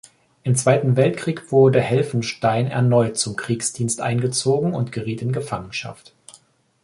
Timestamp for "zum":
3.19-3.35